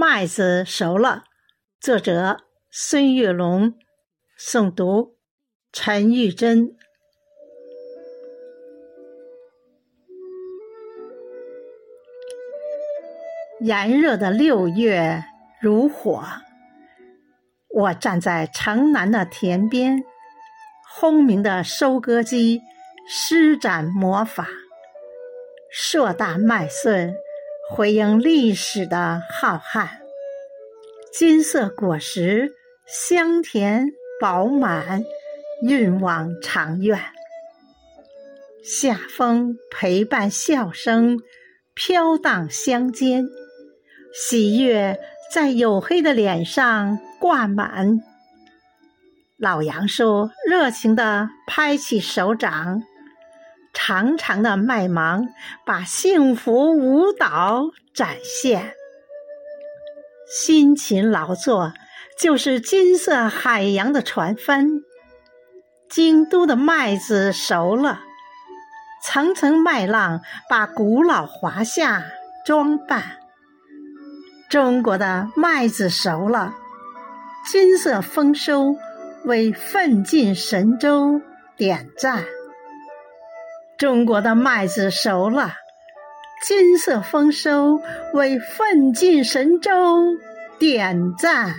[0.00, 1.24] 麦子熟了。
[1.80, 2.36] 作者：
[2.70, 3.74] 孙月龙，
[4.38, 5.16] 诵读：
[5.72, 6.76] 陈玉珍。
[13.60, 15.24] 炎热的六月
[15.60, 16.22] 如火，
[17.68, 20.04] 我站在城南的田边，
[20.88, 22.60] 轰鸣的收割机
[23.08, 24.46] 施展魔法，
[25.72, 27.12] 硕大麦穗
[27.70, 29.88] 回应历史的浩瀚，
[31.12, 32.54] 金色果实
[32.86, 33.88] 香甜
[34.20, 35.04] 饱满，
[35.62, 36.98] 运往长远。
[38.64, 41.18] 夏风陪伴笑声
[41.74, 43.26] 飘荡乡间。
[44.14, 44.98] 喜悦
[45.32, 48.00] 在黝黑的脸上挂满。
[49.36, 52.82] 老杨叔热情地拍起手掌，
[53.88, 55.28] 长长的麦芒
[55.64, 58.74] 把幸福舞蹈展现。
[60.30, 61.72] 辛勤劳作
[62.18, 64.68] 就是金色海洋的船帆。
[65.88, 68.02] 京都的麦子熟了，
[69.02, 70.20] 层层麦浪
[70.50, 72.04] 把古老华夏
[72.44, 73.02] 装扮。
[74.50, 76.54] 中国的麦子熟了，
[77.46, 78.76] 金色丰收
[79.24, 81.22] 为奋进神州
[81.56, 82.26] 点赞。
[83.78, 85.52] 中国的麦子熟了，
[86.44, 87.80] 金色丰收
[88.12, 89.70] 为奋进神州
[90.58, 91.54] 点赞。